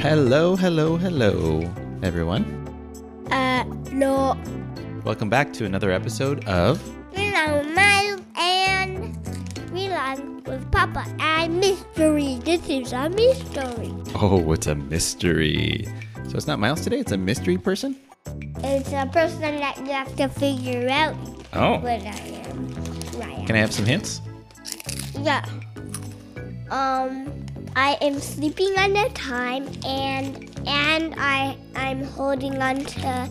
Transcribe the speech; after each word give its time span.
Hello, 0.00 0.56
hello, 0.56 0.96
hello, 0.96 1.60
everyone. 2.02 2.44
Uh, 3.30 3.64
no. 3.92 4.36
Welcome 5.04 5.28
back 5.28 5.52
to 5.54 5.64
another 5.66 5.90
episode 5.90 6.44
of 6.46 6.80
We 7.16 7.30
learn 7.32 7.74
Miles 7.74 8.20
and 8.36 9.16
we 9.72 9.88
learn 9.88 10.42
with 10.44 10.70
Papa 10.72 11.04
and 11.20 11.60
mystery. 11.60 12.38
This 12.44 12.66
is 12.68 12.92
a 12.92 13.10
mystery. 13.10 13.92
Oh, 14.14 14.52
it's 14.52 14.66
a 14.66 14.74
mystery. 14.74 15.86
So 16.28 16.36
it's 16.36 16.46
not 16.46 16.58
Miles 16.58 16.80
today, 16.80 16.98
it's 17.00 17.12
a 17.12 17.18
mystery 17.18 17.58
person? 17.58 17.96
It's 18.64 18.92
a 18.92 19.06
person 19.12 19.60
that 19.60 19.76
you 19.78 19.92
have 19.92 20.14
to 20.16 20.28
figure 20.28 20.88
out 20.88 21.14
Oh. 21.52 21.78
what 21.80 22.00
I 22.02 22.16
am. 22.48 22.68
Right. 23.20 23.46
Can 23.46 23.54
I 23.56 23.58
have 23.60 23.72
some 23.72 23.84
hints? 23.84 24.22
Yeah. 25.20 25.44
Um, 26.70 27.39
I 27.76 27.96
am 28.00 28.20
sleeping 28.20 28.76
on 28.78 28.92
the 28.92 29.08
time, 29.14 29.68
and 29.86 30.50
and 30.66 31.14
I 31.16 31.56
I'm 31.76 32.02
holding 32.04 32.60
on 32.60 32.84
to 32.84 33.30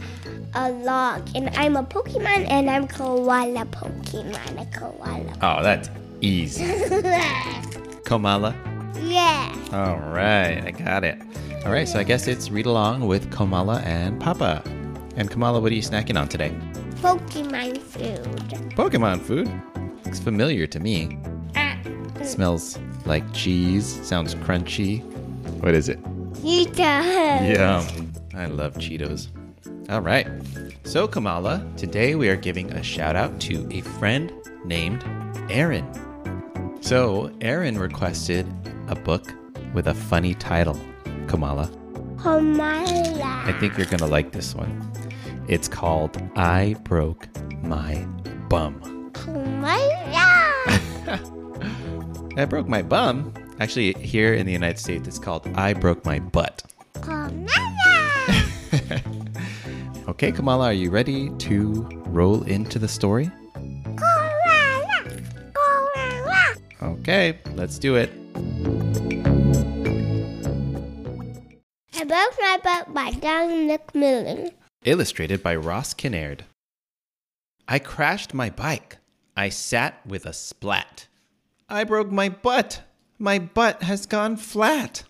a 0.56 0.72
log, 0.72 1.28
and 1.36 1.50
I'm 1.56 1.76
a 1.76 1.84
Pokemon, 1.84 2.50
and 2.50 2.70
I'm 2.70 2.88
koala 2.88 3.66
Pokemon, 3.66 4.62
a 4.62 4.66
koala. 4.78 5.34
Oh, 5.42 5.64
that's 5.64 5.90
easy. 6.22 6.64
Komala. 8.04 8.56
yeah. 9.04 9.54
All 9.72 9.98
right, 10.12 10.64
I 10.66 10.72
got 10.72 11.04
it. 11.04 11.22
All 11.66 11.72
right, 11.72 11.88
so 11.88 12.00
I 12.00 12.04
guess 12.04 12.28
it's 12.28 12.50
read 12.50 12.66
along 12.66 13.06
with 13.08 13.30
Komala 13.32 13.84
and 13.84 14.20
Papa. 14.20 14.64
And 15.16 15.30
Kamala, 15.30 15.60
what 15.60 15.72
are 15.72 15.76
you 15.76 15.82
snacking 15.82 16.20
on 16.20 16.28
today? 16.30 16.56
Pokemon 17.02 17.78
food. 17.78 18.24
Pokemon 18.76 19.22
food. 19.22 19.52
Looks 20.06 20.20
familiar 20.20 20.66
to 20.68 20.80
me. 20.80 21.20
Ah, 21.56 21.78
Smells 22.24 22.80
like 23.06 23.32
cheese. 23.34 24.06
Sounds 24.06 24.36
crunchy. 24.36 25.04
What 25.62 25.74
is 25.74 25.90
it? 25.90 26.02
Cheetos. 26.34 27.56
Yum. 27.56 28.14
I 28.34 28.46
love 28.46 28.76
Cheetos. 28.76 29.28
All 29.90 30.02
right. 30.02 30.28
So, 30.84 31.08
Kamala, 31.08 31.66
today 31.78 32.16
we 32.16 32.30
are 32.30 32.36
giving 32.36 32.72
a 32.72 32.84
shout 32.84 33.16
out 33.16 33.40
to 33.42 33.68
a 33.72 33.82
friend 33.82 34.32
named 34.64 35.04
Aaron. 35.50 35.88
So, 36.82 37.32
Aaron 37.42 37.78
requested 37.78 38.48
a 38.88 38.96
book 38.96 39.34
with 39.74 39.88
a 39.88 39.94
funny 39.94 40.34
title, 40.34 40.80
Kamala. 41.28 41.70
Komala. 42.16 43.22
I 43.46 43.56
think 43.60 43.78
you're 43.78 43.86
going 43.88 44.00
to 44.00 44.08
like 44.08 44.32
this 44.32 44.56
one. 44.56 44.92
It's 45.48 45.68
called 45.68 46.22
I 46.36 46.76
Broke 46.84 47.28
My 47.64 48.06
Bum. 48.50 48.99
I 52.40 52.46
broke 52.46 52.70
my 52.70 52.82
bum. 52.82 53.34
Actually, 53.60 53.94
here 53.96 54.34
in 54.34 54.46
the 54.46 54.54
United 54.54 54.80
States, 54.80 55.06
it's 55.10 55.20
called 55.20 55.46
I 55.56 55.74
Broke 55.74 56.06
My 56.06 56.20
Butt. 56.20 56.64
Komala. 56.94 57.48
Okay, 60.08 60.32
Kamala, 60.32 60.66
are 60.66 60.74
you 60.74 60.90
ready 60.90 61.30
to 61.38 61.88
roll 62.08 62.42
into 62.44 62.80
the 62.80 62.88
story? 62.88 63.30
Koala. 63.98 65.22
Koala. 65.54 66.56
Okay, 66.82 67.38
let's 67.56 67.78
do 67.78 67.96
it. 67.96 68.10
I 71.94 72.04
broke 72.06 72.36
my 72.40 72.60
butt 72.64 72.94
by 72.94 73.12
Dawn 73.12 73.68
McMillan. 73.70 74.52
Illustrated 74.84 75.44
by 75.44 75.56
Ross 75.56 75.94
Kinnaird. 75.94 76.40
I 77.68 77.80
crashed 77.80 78.34
my 78.34 78.50
bike. 78.50 78.98
I 79.38 79.50
sat 79.50 80.00
with 80.08 80.26
a 80.26 80.34
splat. 80.34 81.09
I 81.70 81.84
broke 81.84 82.12
my 82.12 82.30
butt. 82.30 82.82
My 83.20 83.38
butt 83.38 83.84
has 83.84 84.08
gone 84.08 84.38
flat. 84.38 85.04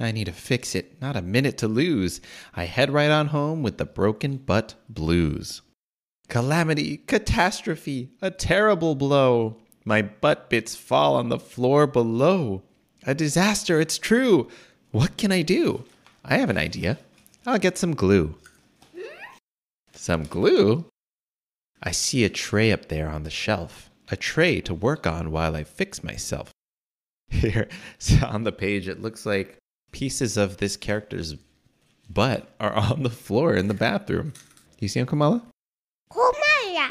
I 0.00 0.10
need 0.10 0.24
to 0.24 0.32
fix 0.32 0.74
it, 0.74 1.00
not 1.00 1.16
a 1.16 1.22
minute 1.22 1.56
to 1.58 1.68
lose. 1.68 2.20
I 2.54 2.64
head 2.64 2.90
right 2.90 3.10
on 3.10 3.28
home 3.28 3.62
with 3.62 3.78
the 3.78 3.84
broken 3.84 4.38
butt 4.38 4.74
blues. 4.88 5.62
Calamity, 6.28 6.98
catastrophe, 6.98 8.10
a 8.20 8.30
terrible 8.30 8.94
blow. 8.94 9.56
My 9.84 10.02
butt 10.02 10.50
bits 10.50 10.74
fall 10.74 11.16
on 11.16 11.28
the 11.28 11.38
floor 11.38 11.86
below. 11.86 12.62
A 13.06 13.14
disaster, 13.14 13.80
it's 13.80 13.98
true. 13.98 14.48
What 14.90 15.16
can 15.16 15.32
I 15.32 15.42
do? 15.42 15.84
I 16.24 16.38
have 16.38 16.50
an 16.50 16.58
idea. 16.58 16.98
I'll 17.46 17.58
get 17.58 17.78
some 17.78 17.94
glue. 17.94 18.34
Some 19.92 20.24
glue? 20.24 20.86
I 21.82 21.92
see 21.92 22.24
a 22.24 22.28
tray 22.28 22.72
up 22.72 22.88
there 22.88 23.08
on 23.08 23.22
the 23.22 23.30
shelf. 23.30 23.88
A 24.10 24.16
tray 24.16 24.60
to 24.62 24.74
work 24.74 25.06
on 25.06 25.30
while 25.30 25.54
I 25.54 25.64
fix 25.64 26.02
myself. 26.02 26.50
Here, 27.28 27.68
so 27.98 28.26
on 28.26 28.44
the 28.44 28.52
page, 28.52 28.88
it 28.88 29.02
looks 29.02 29.26
like 29.26 29.58
pieces 29.92 30.36
of 30.36 30.56
this 30.56 30.76
character's 30.76 31.36
butt 32.08 32.54
are 32.58 32.72
on 32.72 33.02
the 33.02 33.10
floor 33.10 33.54
in 33.54 33.68
the 33.68 33.74
bathroom. 33.74 34.32
You 34.78 34.88
see 34.88 35.00
him, 35.00 35.06
Kamala? 35.06 35.42
Komala. 36.10 36.90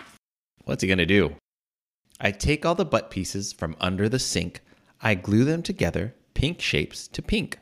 What's 0.66 0.82
he 0.82 0.88
gonna 0.88 1.06
do? 1.06 1.36
I 2.20 2.32
take 2.32 2.66
all 2.66 2.76
the 2.76 2.86
butt 2.86 3.10
pieces 3.10 3.54
from 3.54 3.76
under 3.80 4.10
the 4.10 4.20
sink. 4.20 4.62
I 5.02 5.16
glue 5.16 5.44
them 5.44 5.62
together, 5.62 6.14
pink 6.34 6.62
shapes 6.62 7.08
to 7.10 7.22
pink, 7.22 7.60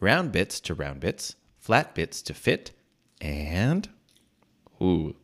round 0.00 0.32
bits 0.32 0.60
to 0.60 0.74
round 0.74 1.00
bits, 1.00 1.36
flat 1.58 1.94
bits 1.94 2.22
to 2.22 2.34
fit, 2.34 2.70
and. 3.20 3.88
Ooh. 4.82 5.16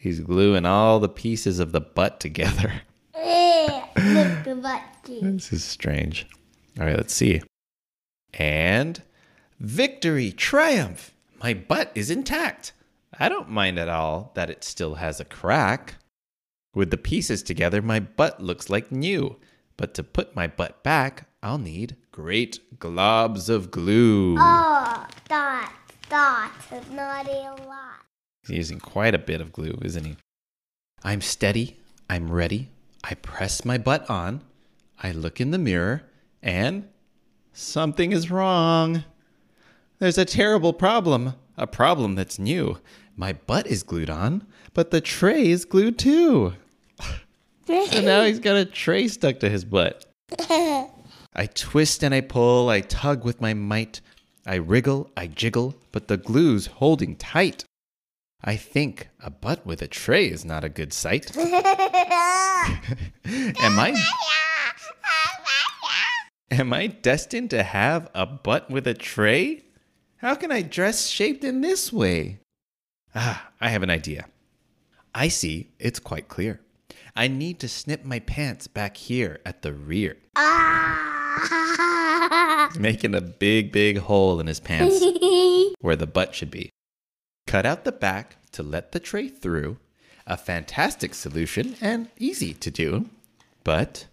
He's 0.00 0.20
gluing 0.20 0.64
all 0.64 0.98
the 0.98 1.10
pieces 1.10 1.60
of 1.60 1.72
the 1.72 1.80
butt 1.82 2.20
together. 2.20 2.72
Look 3.14 4.44
the 4.44 4.58
butt 4.62 4.82
cheek. 5.06 5.20
This 5.20 5.52
is 5.52 5.62
strange. 5.62 6.26
All 6.78 6.86
right, 6.86 6.96
let's 6.96 7.12
see. 7.12 7.42
And 8.32 9.02
victory, 9.58 10.32
triumph! 10.32 11.12
My 11.42 11.52
butt 11.52 11.92
is 11.94 12.10
intact. 12.10 12.72
I 13.18 13.28
don't 13.28 13.50
mind 13.50 13.78
at 13.78 13.90
all 13.90 14.32
that 14.36 14.48
it 14.48 14.64
still 14.64 14.94
has 14.94 15.20
a 15.20 15.24
crack. 15.26 15.96
With 16.74 16.90
the 16.90 16.96
pieces 16.96 17.42
together, 17.42 17.82
my 17.82 18.00
butt 18.00 18.42
looks 18.42 18.70
like 18.70 18.90
new. 18.90 19.36
But 19.76 19.92
to 19.94 20.02
put 20.02 20.34
my 20.34 20.46
butt 20.46 20.82
back, 20.82 21.28
I'll 21.42 21.58
need 21.58 21.96
great 22.10 22.78
globs 22.78 23.50
of 23.50 23.70
glue. 23.70 24.36
Oh, 24.38 25.06
dots, 25.28 25.72
dots, 26.08 26.70
not 26.90 27.28
a 27.28 27.54
lot. 27.66 28.00
He's 28.46 28.56
using 28.56 28.80
quite 28.80 29.14
a 29.14 29.18
bit 29.18 29.40
of 29.40 29.52
glue, 29.52 29.78
isn't 29.82 30.04
he? 30.04 30.16
I'm 31.02 31.20
steady. 31.20 31.78
I'm 32.08 32.30
ready. 32.30 32.68
I 33.04 33.14
press 33.14 33.64
my 33.64 33.78
butt 33.78 34.08
on. 34.10 34.42
I 35.02 35.12
look 35.12 35.40
in 35.40 35.50
the 35.50 35.58
mirror 35.58 36.02
and 36.42 36.88
something 37.52 38.12
is 38.12 38.30
wrong. 38.30 39.04
There's 39.98 40.18
a 40.18 40.24
terrible 40.24 40.72
problem, 40.72 41.34
a 41.56 41.66
problem 41.66 42.14
that's 42.14 42.38
new. 42.38 42.78
My 43.16 43.32
butt 43.34 43.66
is 43.66 43.82
glued 43.82 44.10
on, 44.10 44.46
but 44.72 44.90
the 44.90 45.00
tray 45.00 45.48
is 45.48 45.64
glued 45.64 45.98
too. 45.98 46.54
so 47.66 48.00
now 48.00 48.24
he's 48.24 48.38
got 48.38 48.56
a 48.56 48.64
tray 48.64 49.08
stuck 49.08 49.40
to 49.40 49.50
his 49.50 49.64
butt. 49.64 50.06
I 50.38 51.46
twist 51.54 52.02
and 52.02 52.14
I 52.14 52.22
pull, 52.22 52.68
I 52.68 52.80
tug 52.80 53.24
with 53.24 53.40
my 53.40 53.54
might. 53.54 54.00
I 54.46 54.56
wriggle, 54.56 55.10
I 55.16 55.26
jiggle, 55.26 55.74
but 55.92 56.08
the 56.08 56.16
glue's 56.16 56.66
holding 56.66 57.16
tight. 57.16 57.64
I 58.42 58.56
think 58.56 59.08
a 59.22 59.30
butt 59.30 59.66
with 59.66 59.82
a 59.82 59.88
tray 59.88 60.26
is 60.26 60.44
not 60.44 60.64
a 60.64 60.68
good 60.68 60.92
sight. 60.92 61.36
Am 61.36 61.52
I 63.24 63.94
Am 66.50 66.72
I 66.72 66.88
destined 66.88 67.50
to 67.50 67.62
have 67.62 68.08
a 68.14 68.26
butt 68.26 68.70
with 68.70 68.86
a 68.86 68.94
tray? 68.94 69.62
How 70.16 70.34
can 70.34 70.50
I 70.50 70.62
dress 70.62 71.06
shaped 71.06 71.44
in 71.44 71.60
this 71.60 71.92
way? 71.92 72.40
Ah, 73.14 73.50
I 73.60 73.68
have 73.68 73.82
an 73.82 73.90
idea. 73.90 74.26
I 75.14 75.28
see, 75.28 75.70
it's 75.78 75.98
quite 75.98 76.28
clear. 76.28 76.60
I 77.16 77.28
need 77.28 77.58
to 77.60 77.68
snip 77.68 78.04
my 78.04 78.20
pants 78.20 78.66
back 78.66 78.96
here 78.96 79.40
at 79.44 79.62
the 79.62 79.72
rear, 79.72 80.16
Ah. 80.36 81.10
making 82.78 83.14
a 83.14 83.20
big, 83.20 83.72
big 83.72 83.98
hole 83.98 84.40
in 84.40 84.46
his 84.46 84.60
pants 84.60 85.02
where 85.80 85.96
the 85.96 86.06
butt 86.06 86.34
should 86.34 86.50
be. 86.50 86.70
Cut 87.50 87.66
out 87.66 87.82
the 87.82 87.90
back 87.90 88.36
to 88.52 88.62
let 88.62 88.92
the 88.92 89.00
tray 89.00 89.26
through. 89.26 89.78
A 90.24 90.36
fantastic 90.36 91.14
solution 91.14 91.74
and 91.80 92.08
easy 92.16 92.54
to 92.54 92.70
do. 92.70 93.06
But 93.64 94.06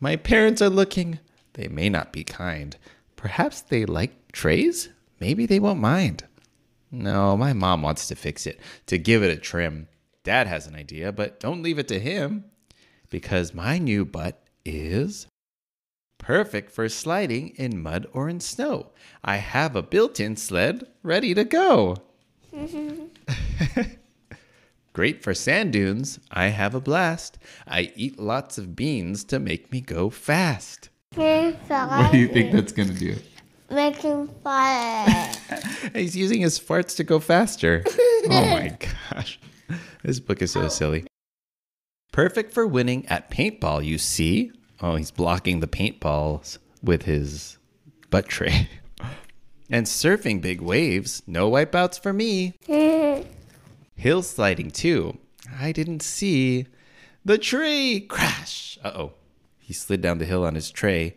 my 0.00 0.16
parents 0.16 0.60
are 0.60 0.68
looking. 0.68 1.18
They 1.54 1.68
may 1.68 1.88
not 1.88 2.12
be 2.12 2.24
kind. 2.24 2.76
Perhaps 3.16 3.62
they 3.62 3.86
like 3.86 4.32
trays? 4.32 4.90
Maybe 5.18 5.46
they 5.46 5.58
won't 5.58 5.80
mind. 5.80 6.24
No, 6.90 7.38
my 7.38 7.54
mom 7.54 7.80
wants 7.80 8.06
to 8.08 8.14
fix 8.14 8.46
it, 8.46 8.60
to 8.84 8.98
give 8.98 9.22
it 9.22 9.34
a 9.34 9.40
trim. 9.40 9.88
Dad 10.22 10.46
has 10.46 10.66
an 10.66 10.74
idea, 10.74 11.10
but 11.10 11.40
don't 11.40 11.62
leave 11.62 11.78
it 11.78 11.88
to 11.88 11.98
him. 11.98 12.44
Because 13.08 13.54
my 13.54 13.78
new 13.78 14.04
butt 14.04 14.46
is 14.62 15.26
perfect 16.18 16.70
for 16.70 16.86
sliding 16.90 17.54
in 17.56 17.82
mud 17.82 18.06
or 18.12 18.28
in 18.28 18.40
snow. 18.40 18.90
I 19.24 19.36
have 19.36 19.74
a 19.74 19.82
built 19.82 20.20
in 20.20 20.36
sled 20.36 20.86
ready 21.02 21.32
to 21.32 21.44
go. 21.44 21.96
Great 24.92 25.22
for 25.22 25.34
sand 25.34 25.72
dunes. 25.72 26.20
I 26.30 26.48
have 26.48 26.74
a 26.74 26.80
blast. 26.80 27.38
I 27.66 27.92
eat 27.96 28.18
lots 28.18 28.58
of 28.58 28.76
beans 28.76 29.24
to 29.24 29.38
make 29.38 29.72
me 29.72 29.80
go 29.80 30.10
fast. 30.10 30.90
What 31.14 32.12
do 32.12 32.18
you 32.18 32.28
think 32.28 32.52
that's 32.52 32.72
going 32.72 32.88
to 32.88 32.94
do? 32.94 33.16
making 33.72 34.28
fire. 34.44 35.32
He's 35.94 36.16
using 36.16 36.40
his 36.40 36.58
farts 36.58 36.96
to 36.96 37.04
go 37.04 37.18
faster. 37.18 37.82
oh 37.88 38.28
my 38.28 38.76
gosh. 39.10 39.40
This 40.02 40.20
book 40.20 40.42
is 40.42 40.52
so 40.52 40.68
silly. 40.68 41.06
Perfect 42.12 42.52
for 42.52 42.66
winning 42.66 43.06
at 43.06 43.30
paintball, 43.30 43.84
you 43.84 43.98
see? 43.98 44.52
Oh, 44.80 44.96
he's 44.96 45.10
blocking 45.10 45.60
the 45.60 45.66
paintballs 45.66 46.58
with 46.82 47.04
his 47.04 47.56
butt 48.10 48.26
tray. 48.28 48.68
And 49.72 49.86
surfing 49.86 50.42
big 50.42 50.60
waves, 50.60 51.22
no 51.26 51.50
wipeouts 51.50 51.98
for 51.98 52.12
me. 52.12 52.52
Hill 53.96 54.22
sliding 54.22 54.70
too. 54.70 55.18
I 55.58 55.72
didn't 55.72 56.02
see 56.02 56.66
the 57.24 57.38
tree 57.38 58.00
crash. 58.00 58.78
Uh 58.84 58.92
oh. 58.94 59.12
He 59.58 59.72
slid 59.72 60.02
down 60.02 60.18
the 60.18 60.26
hill 60.26 60.44
on 60.44 60.54
his 60.54 60.70
tray 60.70 61.14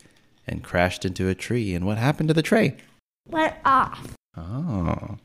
and 0.47 0.63
crashed 0.63 1.03
into 1.03 1.27
a 1.27 1.35
tree. 1.35 1.75
And 1.75 1.85
what 1.85 1.97
happened 1.97 2.29
to 2.29 2.33
the 2.33 2.41
tray? 2.41 2.77
Went 3.27 3.55
off. 3.65 4.15
Oh. 4.37 5.17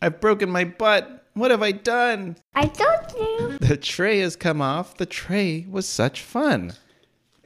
I've 0.00 0.20
broken 0.20 0.50
my 0.50 0.64
butt. 0.64 1.26
What 1.34 1.50
have 1.50 1.62
I 1.62 1.72
done? 1.72 2.36
I 2.54 2.66
told 2.66 3.12
you. 3.18 3.58
The 3.66 3.76
tray 3.76 4.20
has 4.20 4.36
come 4.36 4.60
off. 4.60 4.96
The 4.96 5.06
tray 5.06 5.66
was 5.68 5.88
such 5.88 6.20
fun. 6.20 6.74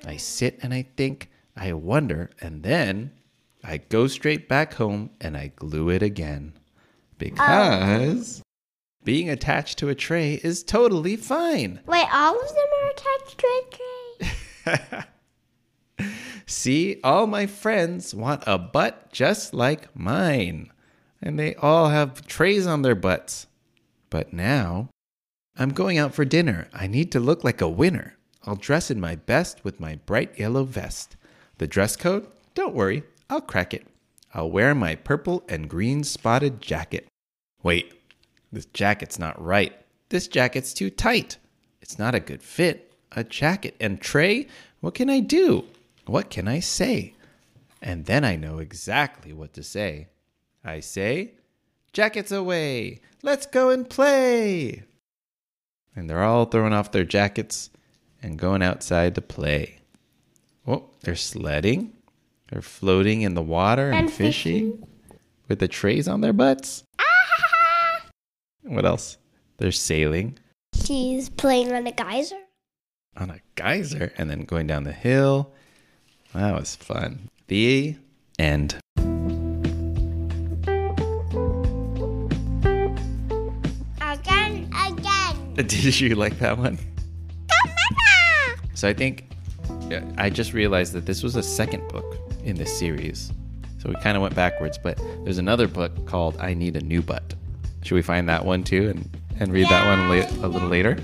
I 0.04 0.16
sit 0.16 0.58
and 0.62 0.74
I 0.74 0.86
think, 0.96 1.30
I 1.56 1.72
wonder, 1.72 2.30
and 2.40 2.62
then 2.62 3.12
I 3.64 3.78
go 3.78 4.06
straight 4.06 4.48
back 4.48 4.74
home 4.74 5.10
and 5.20 5.36
I 5.36 5.52
glue 5.56 5.88
it 5.90 6.02
again. 6.02 6.52
Because 7.18 8.42
being 9.04 9.30
attached 9.30 9.78
to 9.78 9.88
a 9.88 9.94
tray 9.94 10.34
is 10.42 10.62
totally 10.62 11.16
fine. 11.16 11.80
Wait, 11.86 12.06
all 12.12 12.40
of 12.40 12.48
them 12.48 12.66
are 12.82 12.90
attached 12.90 13.38
to 13.38 13.46
a 13.46 14.96
tray? 14.96 16.06
See, 16.46 17.00
all 17.02 17.26
my 17.26 17.46
friends 17.46 18.14
want 18.14 18.44
a 18.46 18.58
butt 18.58 19.12
just 19.12 19.54
like 19.54 19.94
mine. 19.96 20.70
And 21.22 21.38
they 21.38 21.54
all 21.56 21.88
have 21.88 22.26
trays 22.26 22.66
on 22.66 22.82
their 22.82 22.94
butts. 22.94 23.46
But 24.10 24.32
now, 24.32 24.90
I'm 25.56 25.70
going 25.70 25.98
out 25.98 26.14
for 26.14 26.24
dinner. 26.24 26.68
I 26.72 26.86
need 26.86 27.10
to 27.12 27.20
look 27.20 27.42
like 27.42 27.60
a 27.60 27.68
winner. 27.68 28.16
I'll 28.44 28.56
dress 28.56 28.90
in 28.90 29.00
my 29.00 29.16
best 29.16 29.64
with 29.64 29.80
my 29.80 29.96
bright 30.06 30.38
yellow 30.38 30.64
vest. 30.64 31.16
The 31.58 31.66
dress 31.66 31.96
code? 31.96 32.26
Don't 32.54 32.74
worry, 32.74 33.02
I'll 33.28 33.40
crack 33.40 33.75
it. 33.75 33.87
I'll 34.34 34.50
wear 34.50 34.75
my 34.75 34.94
purple 34.94 35.44
and 35.49 35.69
green 35.69 36.05
spotted 36.05 36.61
jacket. 36.61 37.08
Wait, 37.62 37.94
this 38.52 38.67
jacket's 38.67 39.19
not 39.19 39.43
right. 39.43 39.75
This 40.08 40.28
jacket's 40.28 40.73
too 40.73 40.90
tight. 40.90 41.38
It's 41.81 41.99
not 41.99 42.14
a 42.14 42.20
good 42.20 42.43
fit. 42.43 42.93
A 43.12 43.25
jacket 43.25 43.76
and 43.81 44.00
tray? 44.00 44.46
What 44.81 44.94
can 44.94 45.08
I 45.08 45.20
do? 45.20 45.64
What 46.06 46.31
can 46.31 46.46
I 46.46 46.61
say? 46.61 47.14
And 47.82 48.05
then 48.05 48.25
I 48.25 48.37
know 48.37 48.58
exactly 48.58 49.32
what 49.32 49.55
to 49.55 49.62
say. 49.62 50.08
I 50.64 50.81
say, 50.81 51.32
Jackets 51.96 52.31
away! 52.31 53.00
Let's 53.23 53.46
go 53.46 53.70
and 53.70 53.88
play! 53.88 54.82
And 55.94 56.11
they're 56.11 56.23
all 56.23 56.44
throwing 56.44 56.75
off 56.75 56.93
their 56.93 57.06
jackets 57.06 57.70
and 58.23 58.38
going 58.38 58.62
outside 58.62 59.14
to 59.14 59.23
play. 59.23 59.78
Oh, 60.67 60.90
they're 61.00 61.17
sledding. 61.17 61.95
They're 62.48 62.62
floating 62.62 63.22
in 63.22 63.34
the 63.34 63.43
water 63.43 63.90
and, 63.90 64.06
And 64.06 64.12
fishing 64.12 64.87
with 65.48 65.58
the 65.58 65.69
trays 65.69 66.06
on 66.08 66.20
their 66.20 66.32
butts. 66.32 66.84
Ah! 66.98 68.06
What 68.62 68.84
else? 68.84 69.19
They're 69.58 69.72
sailing 69.72 70.38
She's 70.75 71.28
playing 71.28 71.72
on 71.72 71.87
a 71.87 71.93
geyser. 71.93 72.37
on 73.16 73.31
a 73.31 73.40
geyser 73.56 74.12
and 74.19 74.31
then 74.31 74.44
going 74.44 74.66
down 74.66 74.84
the 74.84 74.93
hill. 74.93 75.52
That 76.34 76.54
was 76.54 76.76
fun. 76.76 77.28
The 77.48 77.96
end. 78.38 78.76
Again, 84.00 84.70
again. 84.87 85.54
Did 85.54 86.00
you 86.00 86.14
like 86.14 86.38
that 86.38 86.58
one? 86.58 86.78
So 88.75 88.87
I 88.88 88.92
think 88.92 89.31
yeah, 89.88 90.04
I 90.19 90.28
just 90.28 90.52
realized 90.52 90.92
that 90.92 91.06
this 91.06 91.22
was 91.22 91.37
a 91.37 91.42
second 91.42 91.88
book 91.88 92.04
in 92.46 92.56
this 92.56 92.78
series. 92.78 93.32
So 93.78 93.88
we 93.90 93.96
kind 93.96 94.16
of 94.16 94.22
went 94.22 94.34
backwards, 94.34 94.78
but 94.78 94.98
there's 95.25 95.38
another 95.38 95.69
book 95.69 96.06
called 96.06 96.37
I 96.38 96.54
Need 96.54 96.76
a 96.76 96.81
New 96.81 97.02
Butt. 97.02 97.34
Should 97.82 97.94
we 97.96 98.02
find 98.02 98.28
that 98.28 98.44
one 98.44 98.64
too 98.64 98.88
and, 98.88 99.16
and 99.38 99.52
read 99.52 99.69
that 99.69 99.84
one 99.87 100.08
la- 100.08 100.46
a 100.46 100.48
little 100.48 100.69
later? 100.69 100.94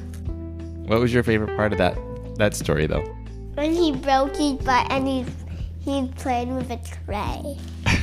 What 0.87 1.00
was 1.00 1.12
your 1.12 1.23
favorite 1.23 1.56
part 1.56 1.73
of 1.73 1.79
that 1.79 1.97
that 2.37 2.55
story 2.55 2.87
though? 2.87 3.05
When 3.55 3.73
he 3.73 3.93
broke 3.93 4.35
his 4.37 4.55
butt 4.55 4.91
and 4.91 5.06
he 5.06 5.25
he 5.85 6.09
played 6.17 6.49
with 6.49 6.71
a 6.71 6.79
tray. 7.05 7.59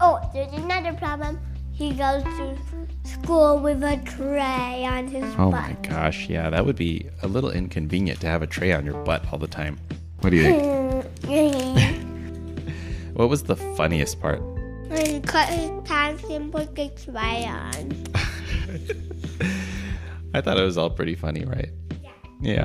oh, 0.00 0.18
there's 0.34 0.52
another 0.54 0.94
problem. 0.94 1.38
He 1.72 1.90
goes 1.92 2.22
to 2.22 2.58
school 3.04 3.58
with 3.58 3.82
a 3.82 3.96
tray 4.04 4.84
on 4.84 5.06
his 5.08 5.24
Oh 5.38 5.50
butt. 5.50 5.62
my 5.62 5.76
gosh, 5.88 6.28
yeah, 6.28 6.50
that 6.50 6.64
would 6.66 6.76
be 6.76 7.08
a 7.22 7.28
little 7.28 7.50
inconvenient 7.50 8.20
to 8.20 8.26
have 8.26 8.42
a 8.42 8.46
tray 8.46 8.72
on 8.72 8.84
your 8.84 9.02
butt 9.04 9.24
all 9.32 9.38
the 9.38 9.46
time. 9.46 9.78
What 10.20 10.30
do 10.30 10.36
you 10.36 10.44
think? 10.44 11.96
what 13.14 13.28
was 13.28 13.42
the 13.44 13.56
funniest 13.56 14.20
part? 14.20 14.40
when 14.88 15.06
he 15.06 15.20
cut 15.20 15.48
his 15.48 15.70
pants 15.84 16.22
and 16.24 16.52
put 16.52 16.74
the 16.76 16.88
tray 16.90 17.46
on. 17.46 17.92
I 20.34 20.40
thought 20.40 20.58
it 20.58 20.62
was 20.62 20.78
all 20.78 20.90
pretty 20.90 21.14
funny, 21.14 21.44
right? 21.44 21.70
Yeah. 22.02 22.10
Yeah. 22.40 22.64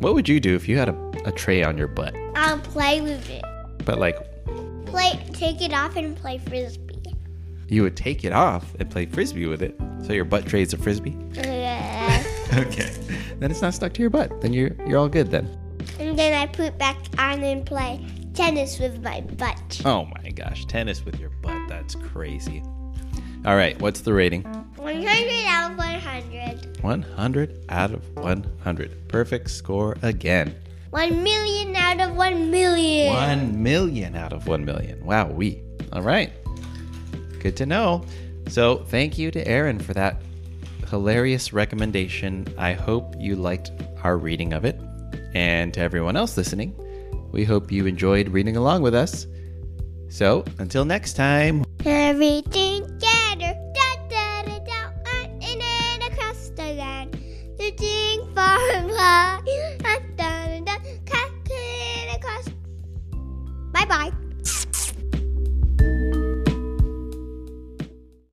What 0.00 0.14
would 0.14 0.28
you 0.28 0.40
do 0.40 0.54
if 0.54 0.68
you 0.68 0.78
had 0.78 0.88
a, 0.88 1.12
a 1.24 1.32
tray 1.32 1.62
on 1.62 1.76
your 1.78 1.88
butt? 1.88 2.14
I'll 2.34 2.58
play 2.58 3.00
with 3.00 3.28
it. 3.30 3.44
But 3.84 3.98
like 3.98 4.16
Play, 4.86 5.22
take 5.32 5.60
it 5.60 5.72
off 5.74 5.96
and 5.96 6.16
play 6.16 6.38
frisbee. 6.38 7.14
you 7.68 7.82
would 7.82 7.96
take 7.96 8.24
it 8.24 8.32
off 8.32 8.74
and 8.78 8.90
play 8.90 9.04
frisbee 9.06 9.46
with 9.46 9.62
it. 9.62 9.78
So 10.02 10.12
your 10.14 10.24
butt 10.24 10.46
tray 10.46 10.62
is 10.62 10.72
a 10.72 10.78
frisbee? 10.78 11.16
Uh, 11.38 12.24
Okay. 12.54 12.90
Then 13.38 13.50
it's 13.50 13.60
not 13.60 13.74
stuck 13.74 13.92
to 13.94 14.00
your 14.00 14.08
butt. 14.10 14.40
Then 14.40 14.52
you're 14.54 14.70
you're 14.86 14.98
all 14.98 15.08
good 15.08 15.30
then. 15.30 15.46
and 15.98 16.18
then 16.18 16.32
I 16.32 16.46
put 16.46 16.78
back 16.78 16.96
on 17.18 17.42
and 17.42 17.66
play 17.66 18.04
tennis 18.38 18.78
with 18.78 19.02
my 19.02 19.20
butt. 19.20 19.82
Oh 19.84 20.04
my 20.04 20.30
gosh, 20.30 20.64
tennis 20.66 21.04
with 21.04 21.18
your 21.18 21.30
butt. 21.42 21.68
That's 21.68 21.96
crazy. 21.96 22.62
All 23.44 23.56
right, 23.56 23.80
what's 23.80 24.02
the 24.02 24.12
rating? 24.12 24.44
100 24.76 25.44
out 25.46 25.72
of 25.72 25.78
100. 25.78 26.82
100 26.82 27.64
out 27.68 27.92
of 27.92 28.16
100. 28.16 29.08
Perfect 29.08 29.50
score 29.50 29.96
again. 30.02 30.54
1 30.90 31.22
million 31.22 31.74
out 31.74 32.00
of 32.00 32.14
1 32.14 32.50
million. 32.50 33.12
1 33.12 33.62
million 33.62 34.14
out 34.14 34.32
of 34.32 34.46
1 34.46 34.64
million. 34.64 35.04
Wow, 35.04 35.26
we. 35.32 35.60
All 35.92 36.02
right. 36.02 36.32
Good 37.40 37.56
to 37.56 37.66
know. 37.66 38.04
So, 38.46 38.84
thank 38.84 39.18
you 39.18 39.32
to 39.32 39.46
Aaron 39.48 39.80
for 39.80 39.94
that 39.94 40.22
hilarious 40.88 41.52
recommendation. 41.52 42.46
I 42.56 42.72
hope 42.74 43.16
you 43.18 43.34
liked 43.34 43.72
our 44.04 44.16
reading 44.16 44.52
of 44.52 44.64
it. 44.64 44.80
And 45.34 45.74
to 45.74 45.80
everyone 45.80 46.16
else 46.16 46.36
listening, 46.36 46.74
we 47.32 47.44
hope 47.44 47.70
you 47.70 47.86
enjoyed 47.86 48.28
reading 48.28 48.56
along 48.56 48.82
with 48.82 48.94
us. 48.94 49.26
So, 50.08 50.44
until 50.58 50.84
next 50.84 51.14
time, 51.14 51.64
Everything 51.84 52.77